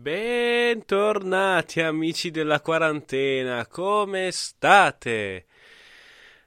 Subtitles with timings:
[0.00, 5.46] Bentornati amici della quarantena, come state?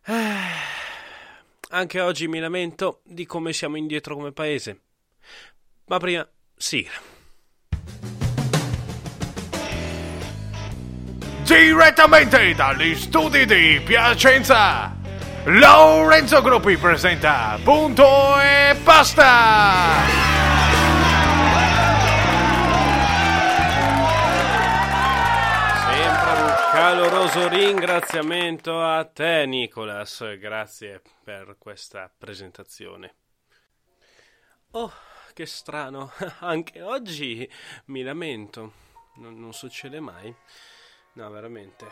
[0.05, 0.23] Eh,
[1.71, 4.79] anche oggi mi lamento di come siamo indietro come paese.
[5.87, 6.93] Ma prima, sigla.
[11.43, 14.95] Direttamente dagli studi di Piacenza,
[15.43, 20.60] Lorenzo Gruppi presenta Punto e Basta!
[26.71, 30.37] Caloroso ringraziamento a te, Nicolas.
[30.37, 33.15] Grazie per questa presentazione.
[34.71, 34.89] Oh,
[35.33, 36.11] che strano.
[36.39, 37.49] Anche oggi
[37.87, 38.71] mi lamento.
[39.15, 40.33] Non, non succede mai.
[41.13, 41.87] No, veramente.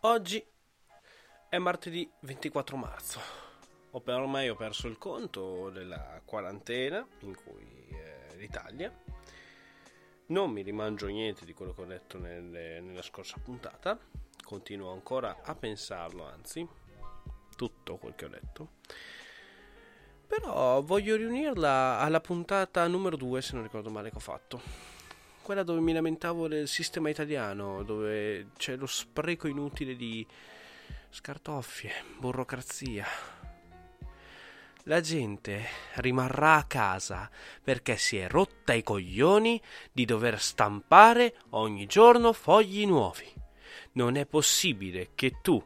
[0.00, 0.44] Oggi
[1.48, 3.20] è martedì 24 marzo.
[3.92, 8.92] Ormai ho perso il conto della quarantena in cui è l'Italia.
[10.32, 13.98] Non mi rimangio niente di quello che ho detto nelle- nella scorsa puntata.
[14.42, 16.66] Continuo ancora a pensarlo, anzi,
[17.54, 18.68] tutto quel che ho detto.
[20.26, 24.62] Però voglio riunirla alla puntata numero 2, se non ricordo male, che ho fatto.
[25.42, 30.26] Quella dove mi lamentavo del sistema italiano, dove c'è lo spreco inutile di
[31.10, 33.04] scartoffie, burocrazia.
[34.86, 37.30] La gente rimarrà a casa
[37.62, 43.32] perché si è rotta i coglioni di dover stampare ogni giorno fogli nuovi.
[43.92, 45.64] Non è possibile che tu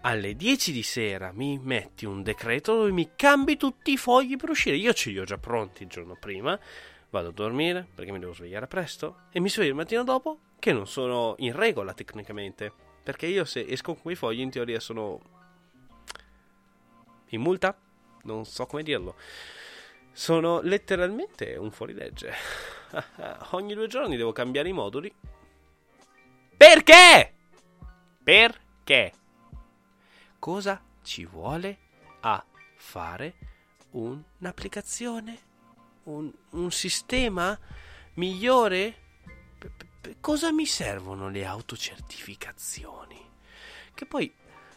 [0.00, 4.48] alle 10 di sera mi metti un decreto dove mi cambi tutti i fogli per
[4.48, 4.76] uscire.
[4.76, 6.58] Io ce li ho già pronti il giorno prima,
[7.10, 10.72] vado a dormire perché mi devo svegliare presto e mi sveglio il mattino dopo che
[10.72, 12.72] non sono in regola tecnicamente.
[13.02, 15.20] Perché io se esco con quei fogli in teoria sono
[17.28, 17.76] in multa?
[18.24, 19.16] Non so come dirlo.
[20.12, 22.32] Sono letteralmente un fuorilegge.
[23.52, 25.12] Ogni due giorni devo cambiare i moduli.
[26.56, 27.34] Perché?
[28.22, 29.12] Perché?
[30.38, 31.78] Cosa ci vuole
[32.20, 32.44] a
[32.76, 33.34] fare
[33.90, 35.38] un'applicazione?
[36.04, 37.58] Un, un sistema
[38.14, 39.02] migliore?
[40.20, 43.20] Cosa mi servono le autocertificazioni?
[43.92, 44.32] Che poi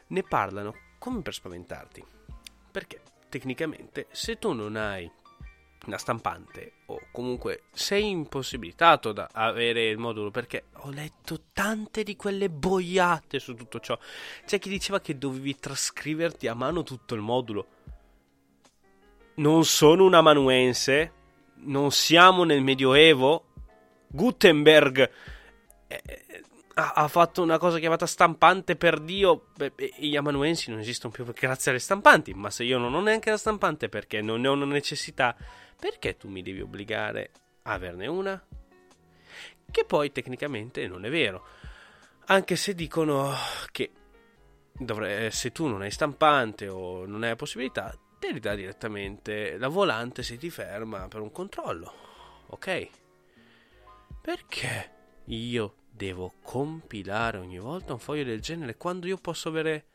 [0.07, 2.03] ne parlano come per spaventarti.
[2.72, 5.09] Perché tecnicamente se tu non hai
[5.85, 12.15] una stampante o comunque sei impossibilitato da avere il modulo perché ho letto tante di
[12.15, 13.97] quelle boiate su tutto ciò.
[14.45, 17.67] C'è chi diceva che dovevi trascriverti a mano tutto il modulo.
[19.35, 21.13] Non sono un amanuense,
[21.55, 23.45] non siamo nel Medioevo.
[24.09, 25.11] Gutenberg
[25.88, 26.25] eh,
[26.79, 29.47] ha, fatto una cosa chiamata stampante per Dio.
[29.55, 32.33] Beh, gli amanuensi non esistono più grazie alle stampanti.
[32.35, 35.35] Ma se io non ho neanche la stampante perché non ne ho una necessità,
[35.79, 37.31] perché tu mi devi obbligare
[37.63, 38.45] a averne una?
[39.69, 41.45] Che poi tecnicamente non è vero.
[42.25, 43.33] Anche se dicono
[43.71, 43.91] che
[44.73, 49.57] dovre- se tu non hai stampante o non hai la possibilità, te li dà direttamente
[49.57, 51.91] la volante se ti ferma per un controllo.
[52.47, 52.89] Ok?
[54.21, 54.91] Perché
[55.25, 59.88] io devo compilare ogni volta un foglio del genere quando io posso avere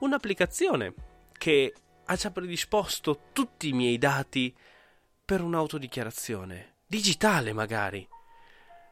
[0.00, 0.94] un'applicazione
[1.38, 1.72] che
[2.04, 4.52] ha già predisposto tutti i miei dati
[5.24, 8.06] per un'autodichiarazione digitale magari.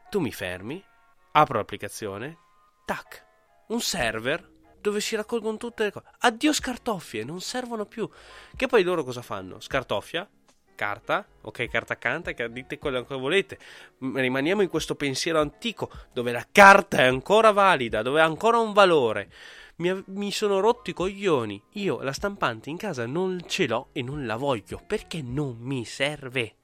[0.09, 0.83] Tu mi fermi,
[1.31, 2.37] apro l'applicazione,
[2.85, 3.25] tac,
[3.67, 6.05] un server dove si raccolgono tutte le cose.
[6.19, 8.09] Addio scartoffie, non servono più.
[8.55, 9.59] Che poi loro cosa fanno?
[9.59, 10.29] Scartoffia,
[10.83, 13.57] carta, ok, carta accanto, ca- dite quello che volete.
[13.99, 18.73] Rimaniamo in questo pensiero antico dove la carta è ancora valida, dove ha ancora un
[18.73, 19.31] valore.
[19.77, 21.61] Mi, mi sono rotto i coglioni.
[21.73, 25.85] Io la stampante in casa non ce l'ho e non la voglio perché non mi
[25.85, 26.55] serve.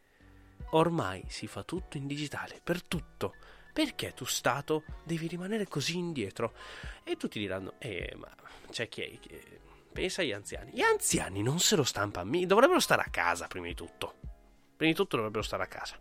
[0.71, 3.35] Ormai si fa tutto in digitale, per tutto.
[3.71, 6.51] Perché tu Stato devi rimanere così indietro?
[7.05, 8.29] E tutti diranno, eh, ma
[8.69, 9.19] c'è chi è...
[9.19, 10.71] chi- Pensa agli anziani.
[10.71, 14.15] Gli anziani non se lo stampano, dovrebbero stare a casa prima di tutto.
[14.75, 15.97] Prima di tutto dovrebbero stare a casa.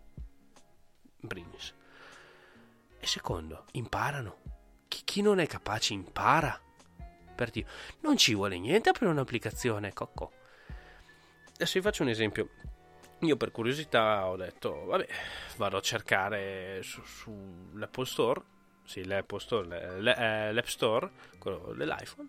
[1.21, 1.75] In primis.
[3.01, 4.37] E secondo, imparano.
[4.89, 6.61] Chi, chi non è capace impara.
[7.35, 7.67] Per Dio,
[8.01, 10.33] non ci vuole niente aprire un'applicazione, cocco.
[11.55, 12.51] Adesso vi faccio un esempio.
[13.21, 15.09] Io per curiosità ho detto, vabbè,
[15.57, 18.43] vado a cercare su- sull'Apple Store
[18.89, 22.27] sì, l'Apple Store, l'App Store, quello dell'iPhone.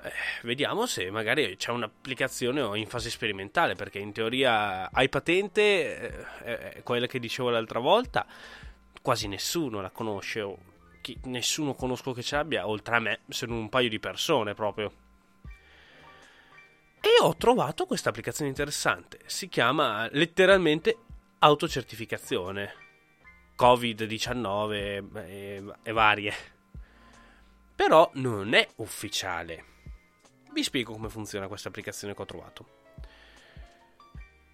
[0.00, 0.12] Eh,
[0.42, 6.82] vediamo se magari c'è un'applicazione in fase sperimentale, perché in teoria hai patente, eh, è
[6.82, 8.26] quella che dicevo l'altra volta,
[9.02, 10.56] quasi nessuno la conosce,
[11.00, 14.54] chi, nessuno conosco che ce l'abbia, oltre a me, se non un paio di persone
[14.54, 14.92] proprio.
[17.00, 20.96] E ho trovato questa applicazione interessante, si chiama letteralmente
[21.38, 22.72] autocertificazione,
[23.56, 24.72] Covid-19
[25.26, 26.34] e, e varie.
[27.74, 29.76] Però non è ufficiale.
[30.58, 32.66] Vi spiego come funziona questa applicazione che ho trovato.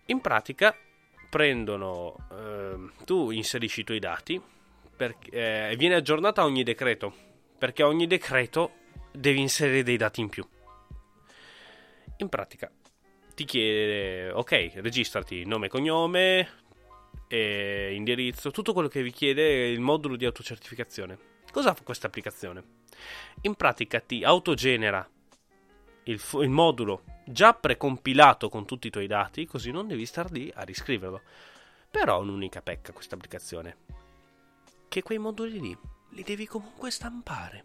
[0.08, 0.76] In pratica
[1.30, 4.38] prendono, eh, tu inserisci i tuoi dati
[4.94, 7.10] perché, eh, viene aggiornata ogni decreto,
[7.56, 8.72] perché ogni decreto
[9.12, 10.46] devi inserire dei dati in più.
[12.18, 12.70] In pratica
[13.34, 16.48] ti chiede, ok, registrati nome e cognome,
[17.28, 21.16] e indirizzo, tutto quello che vi chiede il modulo di autocertificazione.
[21.50, 22.62] Cosa fa questa applicazione?
[23.40, 25.08] In pratica ti autogenera
[26.04, 30.50] il, il modulo già precompilato con tutti i tuoi dati, così non devi star lì
[30.54, 31.20] a riscriverlo.
[31.90, 33.76] Però un'unica pecca questa applicazione,
[34.88, 35.78] che quei moduli lì
[36.10, 37.64] li devi comunque stampare.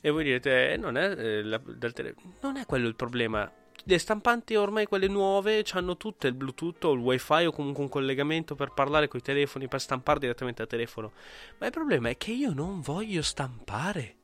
[0.00, 1.60] E voi direte, eh, non, è, eh, la,
[1.92, 3.50] tele- non è quello il problema.
[3.88, 7.88] Le stampanti ormai quelle nuove hanno tutte il Bluetooth o il WiFi o comunque un
[7.88, 11.12] collegamento per parlare con i telefoni, per stampare direttamente al telefono.
[11.58, 14.15] Ma il problema è che io non voglio stampare.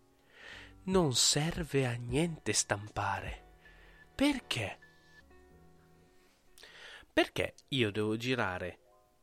[0.85, 3.45] Non serve a niente stampare.
[4.15, 4.79] Perché?
[7.13, 8.79] Perché io devo girare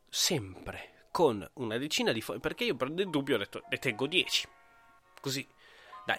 [0.08, 2.40] sempre con una decina di fogli?
[2.40, 4.48] Perché io prendo il dubbio e detto ne tengo 10.
[5.20, 5.46] Così,
[6.06, 6.18] dai,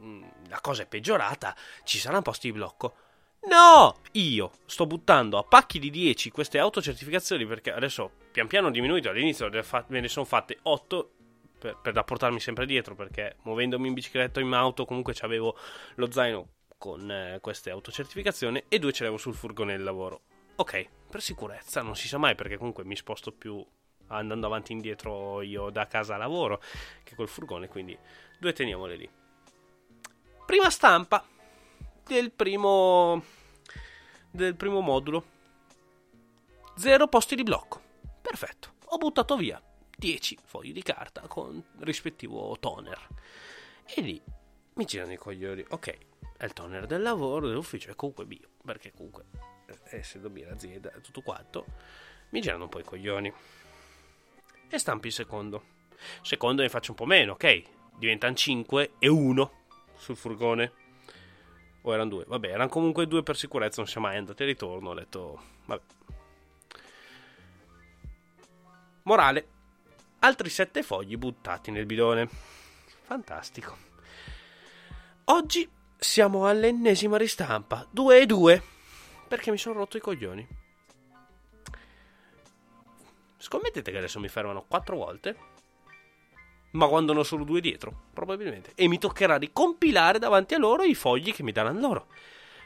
[0.00, 1.54] mm, la cosa è peggiorata,
[1.84, 2.96] ci saranno posti di blocco.
[3.42, 4.00] No!
[4.12, 9.08] Io sto buttando a pacchi di 10 queste autocertificazioni perché adesso pian piano ho diminuito.
[9.08, 11.12] All'inizio me ne sono fatte 8
[11.60, 15.56] per, per da portarmi sempre dietro perché muovendomi in bicicletta o in auto comunque avevo
[15.96, 16.48] lo zaino
[16.78, 20.22] con eh, queste autocertificazioni e due ce l'avevo sul furgone del lavoro.
[20.56, 23.64] Ok, per sicurezza, non si sa mai perché comunque mi sposto più
[24.08, 26.60] andando avanti e indietro io da casa a lavoro
[27.04, 27.96] che col furgone, quindi
[28.38, 29.08] due teniamole lì.
[30.46, 31.24] Prima stampa
[32.06, 33.22] del primo
[34.30, 35.38] del primo modulo.
[36.76, 37.80] Zero posti di blocco.
[38.22, 38.72] Perfetto.
[38.86, 39.62] Ho buttato via
[40.00, 43.06] 10 fogli di carta con rispettivo toner.
[43.84, 44.20] E lì
[44.74, 45.62] mi girano i coglioni.
[45.68, 45.98] Ok,
[46.38, 49.26] è il toner del lavoro, dell'ufficio, è comunque mio, perché comunque
[49.66, 51.66] eh, essendo mia l'azienda e tutto quanto,
[52.30, 53.30] mi girano un po' i coglioni.
[54.70, 55.78] E stampi il secondo.
[56.22, 57.62] Secondo ne faccio un po' meno, ok?
[57.98, 59.52] Diventano 5 e 1
[59.96, 60.72] sul furgone.
[61.82, 62.24] O erano due?
[62.26, 64.90] Vabbè, erano comunque due per sicurezza, non siamo mai andati e ritorno.
[64.90, 65.82] Ho detto, vabbè.
[69.02, 69.48] Morale,
[70.20, 72.28] altri 7 fogli buttati nel bidone.
[73.02, 73.76] Fantastico.
[75.24, 78.62] Oggi siamo all'ennesima ristampa, 2 e 2,
[79.28, 80.46] perché mi sono rotto i coglioni.
[83.36, 85.36] Scommettete che adesso mi fermano 4 volte?
[86.72, 88.72] Ma quando ne ho solo due dietro, probabilmente.
[88.76, 92.06] E mi toccherà ricompilare davanti a loro i fogli che mi daranno loro.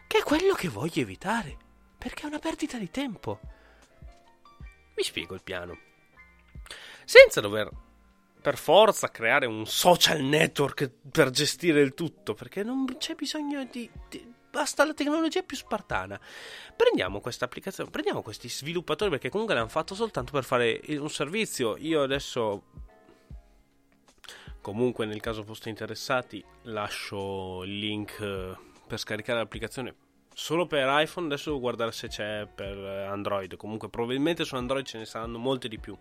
[0.07, 1.57] Che è quello che voglio evitare.
[1.97, 3.41] Perché è una perdita di tempo.
[4.95, 5.84] Vi spiego il piano.
[7.05, 7.71] Senza dover
[8.45, 13.89] per forza creare un social network per gestire il tutto, perché non c'è bisogno di,
[14.09, 16.21] di basta la tecnologia più spartana.
[16.77, 21.77] Prendiamo questa applicazione, prendiamo questi sviluppatori perché comunque l'hanno fatto soltanto per fare un servizio.
[21.79, 22.65] Io adesso
[24.61, 29.95] comunque nel caso foste interessati lascio il link eh, per scaricare l'applicazione
[30.35, 34.99] solo per iPhone, adesso devo guardare se c'è per Android, comunque probabilmente su Android ce
[34.99, 35.97] ne saranno molte di più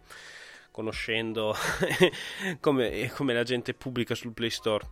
[0.74, 1.56] conoscendo
[2.60, 4.90] come, come la gente pubblica sul Play Store.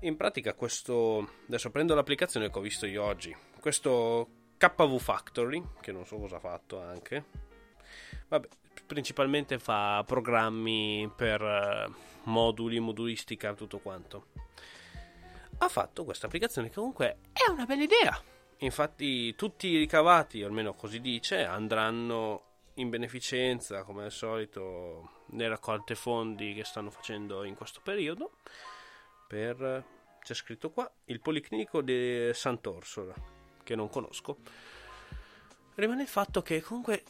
[0.00, 5.90] In pratica questo, adesso prendo l'applicazione che ho visto io oggi, questo KV Factory, che
[5.90, 7.24] non so cosa ha fatto anche,
[8.28, 8.46] vabbè,
[8.86, 11.92] principalmente fa programmi per uh,
[12.30, 14.26] moduli, modulistica, tutto quanto.
[15.60, 18.22] Ha fatto questa applicazione che comunque è una bella idea.
[18.58, 22.47] Infatti tutti i ricavati, almeno così dice, andranno
[22.80, 28.32] in beneficenza, come al solito, le raccolte fondi che stanno facendo in questo periodo
[29.26, 29.84] per,
[30.22, 33.14] c'è scritto qua, il Policlinico di Sant'Orsola,
[33.62, 34.38] che non conosco.
[35.74, 37.04] Rimane il fatto che comunque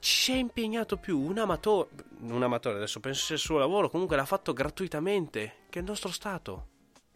[0.00, 1.88] ci si è impegnato più un amatore,
[2.20, 6.10] un amatore adesso penso sia il suo lavoro, comunque l'ha fatto gratuitamente, che il nostro
[6.10, 6.68] Stato,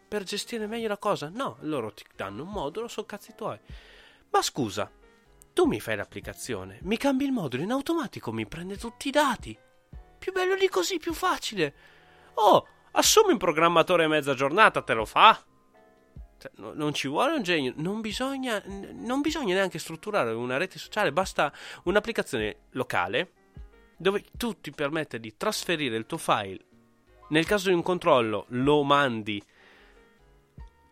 [0.09, 1.31] per gestire meglio la cosa.
[1.31, 3.59] No, loro ti danno un modulo, sono cazzi tuoi.
[4.31, 4.91] Ma scusa,
[5.53, 9.57] tu mi fai l'applicazione, mi cambi il modulo in automatico, mi prende tutti i dati.
[10.19, 11.75] Più bello di così, più facile.
[12.35, 15.39] Oh, assumi un programmatore mezza giornata, te lo fa.
[16.39, 20.79] Cioè, no, non ci vuole un genio, non bisogna, non bisogna neanche strutturare una rete
[20.79, 21.53] sociale, basta
[21.85, 23.33] un'applicazione locale
[23.97, 26.65] dove tu ti permette di trasferire il tuo file.
[27.29, 29.43] Nel caso di un controllo lo mandi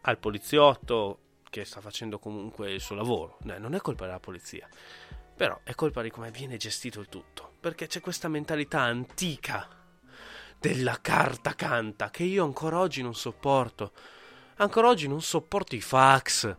[0.02, 1.19] al poliziotto
[1.50, 3.38] che sta facendo comunque il suo lavoro.
[3.42, 4.66] Non è colpa della polizia,
[5.37, 7.52] però è colpa di come viene gestito il tutto.
[7.61, 9.69] Perché c'è questa mentalità antica
[10.59, 13.92] della carta canta che io ancora oggi non sopporto
[14.61, 16.57] Ancora oggi non sopporto i fax.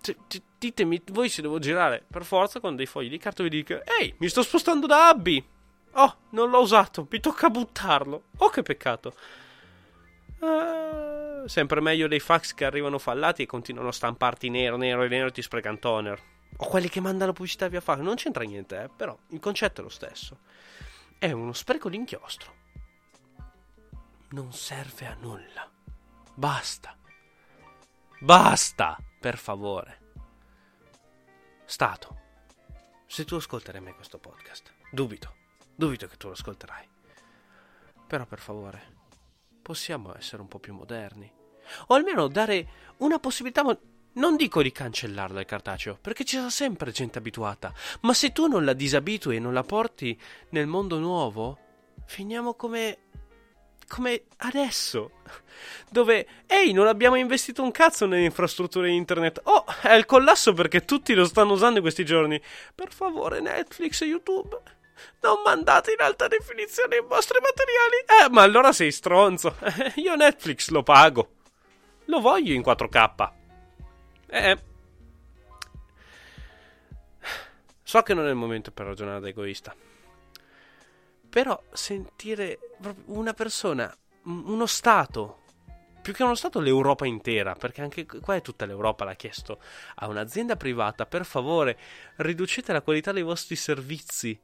[0.00, 0.16] Cioè,
[0.56, 4.14] ditemi voi se devo girare per forza con dei fogli di carta vi dico Ehi,
[4.18, 5.44] mi sto spostando da Abby.
[5.94, 8.26] Oh, non l'ho usato, mi tocca buttarlo.
[8.36, 9.14] Oh, che peccato.
[10.40, 15.08] Uh, sempre meglio dei fax che arrivano fallati e continuano a stamparti nero, nero e
[15.08, 16.20] nero e ti sprecano toner.
[16.56, 17.98] O quelli che mandano pubblicità via fax.
[17.98, 20.38] Non c'entra niente, eh, però il concetto è lo stesso.
[21.18, 22.54] È uno spreco di inchiostro.
[24.30, 25.70] Non serve a nulla.
[26.34, 26.96] Basta.
[28.20, 30.06] Basta, per favore.
[31.64, 32.16] Stato,
[33.06, 35.34] se tu ascolterai me questo podcast, dubito,
[35.74, 36.88] dubito che tu lo ascolterai.
[38.06, 38.97] Però per favore,
[39.68, 41.30] possiamo essere un po' più moderni.
[41.88, 42.66] O almeno dare
[42.98, 43.62] una possibilità...
[44.14, 48.46] Non dico di cancellarla il cartaceo, perché ci sarà sempre gente abituata, ma se tu
[48.46, 50.18] non la disabitui e non la porti
[50.50, 51.58] nel mondo nuovo,
[52.06, 52.98] finiamo come
[53.86, 55.10] come adesso,
[55.90, 59.40] dove ehi, non abbiamo investito un cazzo nelle infrastrutture internet.
[59.44, 62.40] Oh, è il collasso perché tutti lo stanno usando in questi giorni.
[62.74, 64.77] Per favore, Netflix e YouTube.
[65.20, 68.24] Non mandate in alta definizione i vostri materiali.
[68.24, 69.56] Eh, ma allora sei stronzo.
[69.96, 71.36] Io Netflix lo pago.
[72.06, 73.30] Lo voglio in 4K.
[74.26, 74.58] Eh.
[77.82, 79.74] So che non è il momento per ragionare da egoista.
[81.28, 82.58] Però sentire
[83.06, 85.42] una persona, uno Stato,
[86.02, 89.60] più che uno Stato l'Europa intera, perché anche qua è tutta l'Europa l'ha chiesto
[89.96, 91.78] a un'azienda privata, per favore,
[92.16, 94.38] riducete la qualità dei vostri servizi.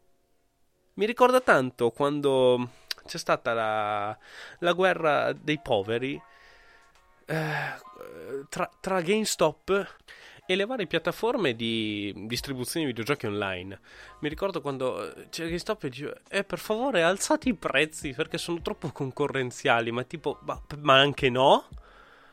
[0.94, 2.70] Mi ricorda tanto quando
[3.06, 4.16] c'è stata la,
[4.60, 6.20] la guerra dei poveri
[7.26, 7.44] eh,
[8.48, 9.96] tra, tra GameStop
[10.46, 13.80] e le varie piattaforme di distribuzione di videogiochi online.
[14.20, 18.38] Mi ricordo quando eh, c'era GameStop e diceva, eh per favore alzate i prezzi perché
[18.38, 21.66] sono troppo concorrenziali, ma tipo, ma, ma anche no?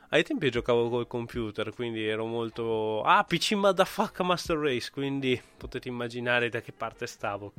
[0.10, 3.02] Ai tempi giocavo col computer, quindi ero molto...
[3.02, 7.54] Ah, PC Motherfucker Master Race, quindi potete immaginare da che parte stavo.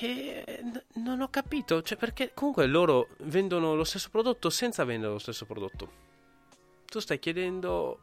[0.00, 0.60] E
[0.94, 5.46] non ho capito, cioè perché comunque loro vendono lo stesso prodotto senza vendere lo stesso
[5.46, 6.06] prodotto.
[6.84, 8.00] Tu stai chiedendo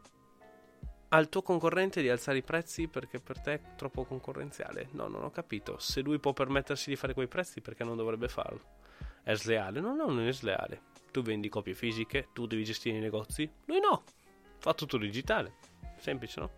[1.09, 4.89] al tuo concorrente di alzare i prezzi perché per te è troppo concorrenziale.
[4.91, 5.79] No, non ho capito.
[5.79, 8.61] Se lui può permettersi di fare quei prezzi, perché non dovrebbe farlo?
[9.23, 9.79] È sleale?
[9.79, 10.93] No, no, non è sleale.
[11.11, 13.49] Tu vendi copie fisiche, tu devi gestire i negozi.
[13.65, 14.03] Lui no.
[14.57, 15.55] Fa tutto digitale.
[15.97, 16.51] Semplice, no?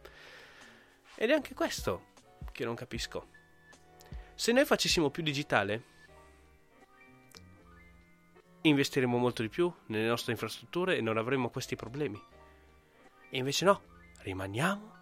[1.15, 2.07] Ed è anche questo
[2.51, 3.36] che non capisco.
[4.39, 5.84] Se noi facessimo più digitale,
[8.62, 12.22] investiremo molto di più nelle nostre infrastrutture e non avremmo questi problemi.
[13.32, 13.82] E invece no,
[14.20, 14.94] rimaniamo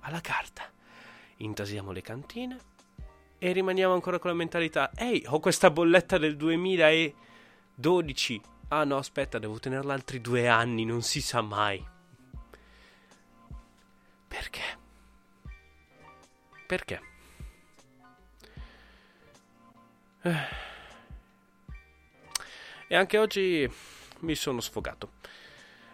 [0.00, 0.68] alla carta.
[1.36, 2.58] Intasiamo le cantine
[3.38, 8.40] e rimaniamo ancora con la mentalità: ehi, ho questa bolletta del 2012.
[8.66, 11.88] Ah no, aspetta, devo tenerla altri due anni, non si sa mai.
[14.26, 14.78] Perché?
[16.66, 17.10] Perché?
[22.88, 23.70] E anche oggi
[24.20, 25.12] mi sono sfogato.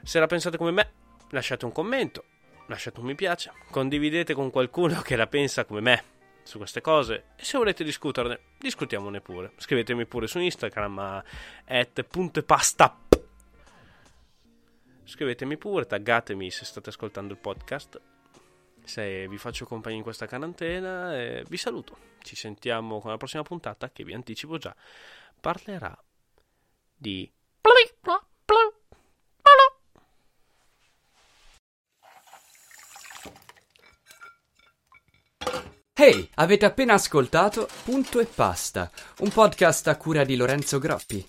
[0.02, 0.92] Se la pensate come me,
[1.30, 2.24] lasciate un commento,
[2.66, 6.04] lasciate un mi piace, condividete con qualcuno che la pensa come me
[6.42, 9.52] su queste cose e se volete discuterne, discutiamone pure.
[9.56, 11.24] Scrivetemi pure su Instagram a
[12.08, 12.98] @puntepasta.
[15.04, 18.00] Scrivetemi pure, taggatemi se state ascoltando il podcast.
[18.88, 21.98] Se vi faccio compagnia in questa quarantena, eh, vi saluto.
[22.22, 24.74] Ci sentiamo con la prossima puntata che vi anticipo già.
[25.38, 25.94] Parlerà
[26.96, 27.30] di
[36.00, 41.26] Hey, avete appena ascoltato Punto e Pasta, un podcast a cura di Lorenzo Groppi.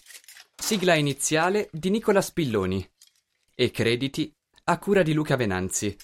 [0.56, 2.90] Sigla iniziale di Nicola Spilloni.
[3.54, 4.34] E crediti
[4.66, 5.98] a cura di Luca Venanzi.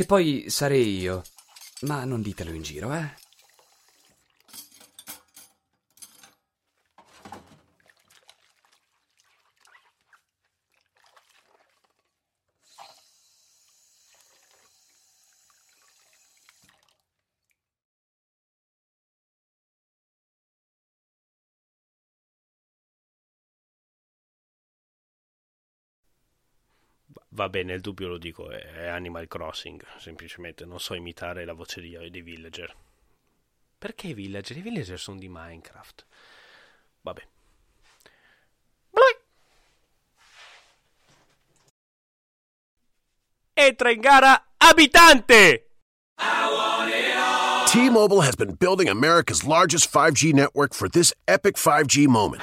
[0.00, 1.22] Che poi sarei io.
[1.82, 3.06] Ma non ditelo in giro, eh?
[27.32, 31.96] Vabbè, nel dubbio lo dico, è, Animal Crossing, semplicemente non so imitare la voce di,
[32.10, 32.74] dei villager.
[33.78, 34.56] Perché i villager?
[34.56, 36.06] I villager sono di Minecraft.
[37.02, 37.26] Vabbè.
[43.60, 45.66] Entra in gara abitante!
[47.66, 52.42] T-Mobile has been building America's largest 5G network for this epic 5G moment.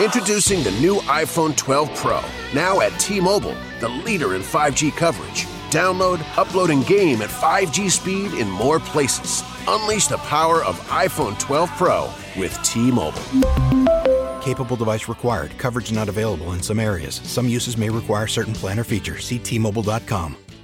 [0.00, 2.22] Introducing the new iPhone 12 Pro,
[2.54, 5.44] now at T-Mobile, the leader in 5G coverage.
[5.68, 9.44] Download, upload, and game at 5G speed in more places.
[9.68, 13.20] Unleash the power of iPhone 12 Pro with T-Mobile.
[14.40, 15.56] Capable device required.
[15.58, 17.16] Coverage not available in some areas.
[17.24, 19.26] Some uses may require certain plan or features.
[19.26, 20.34] See T-Mobile.com.